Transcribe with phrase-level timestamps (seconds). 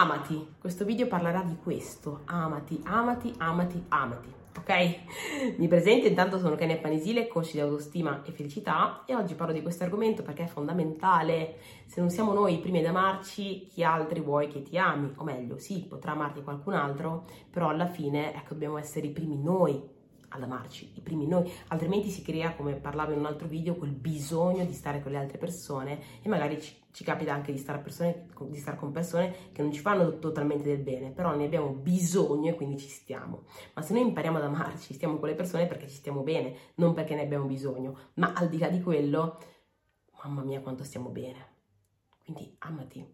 [0.00, 0.54] amati.
[0.58, 2.22] Questo video parlerà di questo.
[2.24, 4.32] Amati, amati, amati, amati.
[4.56, 5.56] Ok?
[5.58, 9.62] Mi presento, intanto sono Kenia Panisile, coach di autostima e felicità e oggi parlo di
[9.62, 11.58] questo argomento perché è fondamentale.
[11.86, 15.12] Se non siamo noi i primi ad amarci, chi altri vuoi che ti ami?
[15.16, 19.40] O meglio, sì, potrà amarti qualcun altro, però alla fine, ecco, dobbiamo essere i primi
[19.40, 19.80] noi
[20.34, 23.92] ad amarci, i primi noi, altrimenti si crea, come parlavo in un altro video, quel
[23.92, 27.78] bisogno di stare con le altre persone e magari ci, ci capita anche di stare,
[27.78, 31.68] persone, di stare, con persone che non ci fanno totalmente del bene, però ne abbiamo
[31.68, 33.44] bisogno e quindi ci stiamo.
[33.74, 36.94] Ma se noi impariamo ad amarci, stiamo con le persone perché ci stiamo bene, non
[36.94, 39.38] perché ne abbiamo bisogno, ma al di là di quello,
[40.24, 41.52] mamma mia quanto stiamo bene.
[42.24, 43.06] Quindi amati.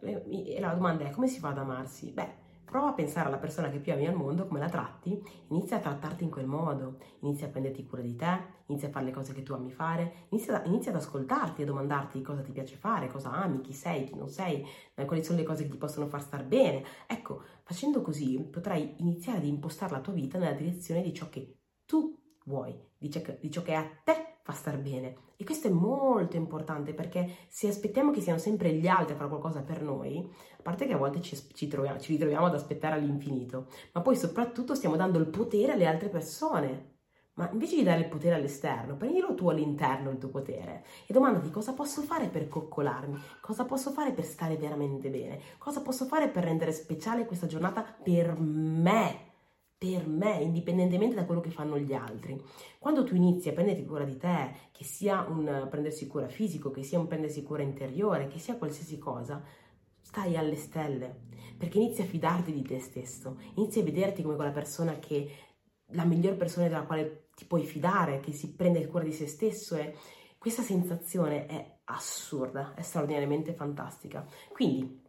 [0.00, 2.10] E la domanda è come si fa ad amarsi?
[2.10, 5.76] Beh, Prova a pensare alla persona che più ami al mondo, come la tratti, inizia
[5.76, 9.10] a trattarti in quel modo, inizia a prenderti cura di te, inizia a fare le
[9.10, 13.08] cose che tu ami fare, inizia, inizia ad ascoltarti, a domandarti cosa ti piace fare,
[13.08, 16.06] cosa ami, chi sei, chi non sei, eh, quali sono le cose che ti possono
[16.06, 16.82] far star bene.
[17.06, 21.58] Ecco, facendo così potrai iniziare ad impostare la tua vita nella direzione di ciò che
[21.84, 25.16] tu vuoi, di ciò che, a te fa star bene.
[25.36, 29.28] E questo è molto importante perché se aspettiamo che siano sempre gli altri a fare
[29.28, 32.94] qualcosa per noi, a parte che a volte ci, ci, troviamo, ci ritroviamo ad aspettare
[32.94, 36.90] all'infinito, ma poi soprattutto stiamo dando il potere alle altre persone.
[37.34, 41.48] Ma invece di dare il potere all'esterno, prendilo tu all'interno il tuo potere e domandati
[41.48, 46.28] cosa posso fare per coccolarmi, cosa posso fare per stare veramente bene, cosa posso fare
[46.28, 49.31] per rendere speciale questa giornata per me
[49.82, 52.40] per me, indipendentemente da quello che fanno gli altri.
[52.78, 56.84] Quando tu inizi a prenderti cura di te, che sia un prendersi cura fisico, che
[56.84, 59.42] sia un prendersi cura interiore, che sia qualsiasi cosa,
[60.00, 61.22] stai alle stelle,
[61.58, 65.28] perché inizi a fidarti di te stesso, inizi a vederti come quella persona che
[65.94, 69.74] la miglior persona della quale ti puoi fidare, che si prende cura di se stesso
[69.74, 69.96] e
[70.38, 74.24] questa sensazione è assurda, è straordinariamente fantastica.
[74.52, 75.01] Quindi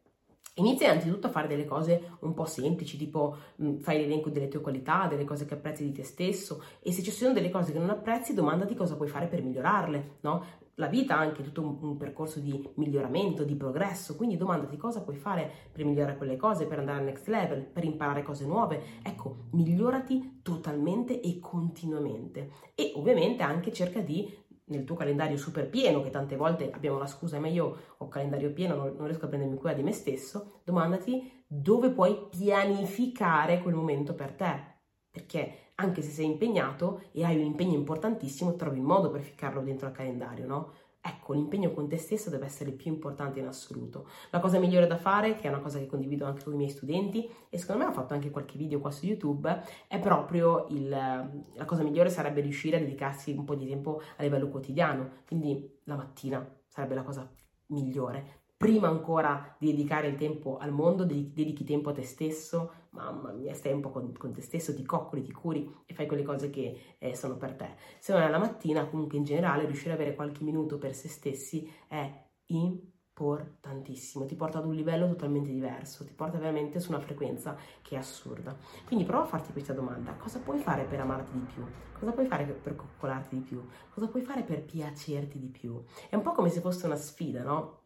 [0.56, 4.50] Inizia innanzitutto a fare delle cose un po' semplici, tipo mh, mm, fai l'elenco delle
[4.50, 7.72] tue qualità, delle cose che apprezzi di te stesso e se ci sono delle cose
[7.72, 10.62] che non apprezzi, domandati cosa puoi fare per migliorarle, no?
[10.76, 15.02] La vita ha anche tutto un, un, percorso di miglioramento, di progresso, quindi domandati cosa
[15.02, 18.82] puoi fare per migliorare quelle cose, per andare al next level, per imparare cose nuove.
[19.04, 22.50] Ecco, migliorati totalmente e continuamente.
[22.74, 24.28] E ovviamente anche cerca di
[24.66, 28.54] nel tuo calendario super pieno, che tante volte abbiamo la scusa, ma io ho calendario
[28.54, 33.76] pieno, non, non riesco a prendermi cura di me stesso, domandati dove puoi pianificare quel
[33.76, 34.72] momento per te.
[35.12, 39.62] Perché anche se sei impegnato e hai un impegno importantissimo, trovi il modo per ficcarlo
[39.62, 40.74] dentro al calendario, no?
[41.06, 44.08] Ecco, l'impegno con te stesso deve essere il più importante in assoluto.
[44.30, 46.70] La cosa migliore da fare, che è una cosa che condivido anche con i miei
[46.70, 50.88] studenti, e secondo me ho fatto anche qualche video qua su YouTube, è proprio il,
[50.88, 55.10] la cosa migliore sarebbe riuscire a dedicarsi un po' di tempo a livello quotidiano.
[55.28, 57.30] Quindi la mattina sarebbe la cosa
[57.68, 63.34] migliore prima ancora di dedicare il tempo al mondo, dedichi tempo a te stesso, mamma
[63.34, 66.24] mia, stai un po' con, con te stesso, ti coccoli, ti curi e fai quelle
[66.24, 67.76] cose che eh, sono per te.
[68.00, 71.10] Se non è la mattina, comunque in generale, riuscire ad avere qualche minuto per se
[71.10, 72.10] stessi è
[72.46, 77.96] importantissimo, ti porta ad un livello totalmente diverso, ti porta veramente su una frequenza che
[77.96, 78.56] è assurda.
[78.86, 81.66] Quindi prova a farti questa domanda, cosa puoi fare per amarti di più?
[82.00, 83.62] Cosa puoi fare per coccolarti di più?
[83.94, 85.84] Cosa puoi fare per piacerti di più?
[86.10, 87.82] È un po' come se fosse una sfida, no?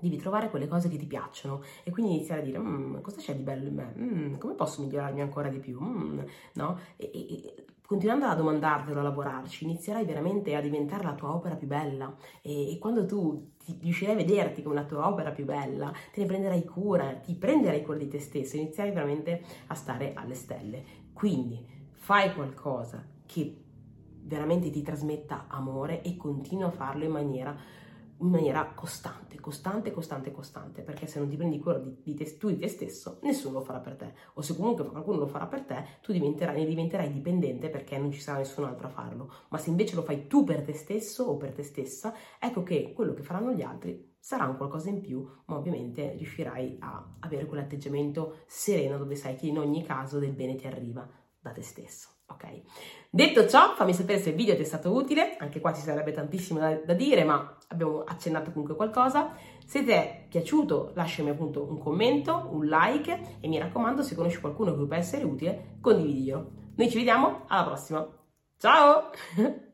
[0.00, 3.34] Devi trovare quelle cose che ti piacciono e quindi iniziare a dire mm, cosa c'è
[3.34, 6.20] di bello in me, mm, come posso migliorarmi ancora di più, mm,
[6.54, 6.78] no?
[6.96, 11.68] E, e, continuando a domandartelo, a lavorarci, inizierai veramente a diventare la tua opera più
[11.68, 15.92] bella e, e quando tu ti, riuscirai a vederti come la tua opera più bella,
[16.12, 20.34] te ne prenderai cura, ti prenderai cura di te stesso, inizierai veramente a stare alle
[20.34, 20.84] stelle.
[21.12, 23.62] Quindi fai qualcosa che
[24.26, 27.56] veramente ti trasmetta amore e continua a farlo in maniera
[28.18, 32.36] in maniera costante, costante, costante, costante, perché se non ti prendi cura di, di te,
[32.36, 35.46] tu di te stesso, nessuno lo farà per te, o se comunque qualcuno lo farà
[35.46, 39.32] per te, tu diventerai, ne diventerai dipendente perché non ci sarà nessun altro a farlo,
[39.48, 42.92] ma se invece lo fai tu per te stesso o per te stessa, ecco che
[42.94, 47.46] quello che faranno gli altri sarà un qualcosa in più, ma ovviamente riuscirai a avere
[47.46, 51.08] quell'atteggiamento sereno dove sai che in ogni caso del bene ti arriva
[51.38, 52.15] da te stesso.
[52.28, 52.62] Ok?
[53.10, 56.12] Detto ciò, fammi sapere se il video ti è stato utile, anche qua ci sarebbe
[56.12, 59.34] tantissimo da, da dire, ma abbiamo accennato comunque qualcosa.
[59.64, 64.40] Se ti è piaciuto, lasciami appunto un commento, un like e mi raccomando, se conosci
[64.40, 66.50] qualcuno che può essere utile, condividilo.
[66.76, 68.06] Noi ci vediamo alla prossima.
[68.58, 69.10] Ciao!